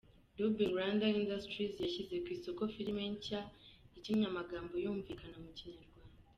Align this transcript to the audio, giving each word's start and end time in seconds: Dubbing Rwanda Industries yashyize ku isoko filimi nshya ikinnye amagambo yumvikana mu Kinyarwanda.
Dubbing 0.35 0.71
Rwanda 0.73 1.03
Industries 1.21 1.75
yashyize 1.85 2.15
ku 2.23 2.29
isoko 2.37 2.61
filimi 2.73 3.03
nshya 3.15 3.39
ikinnye 3.97 4.25
amagambo 4.31 4.73
yumvikana 4.83 5.37
mu 5.45 5.51
Kinyarwanda. 5.57 6.17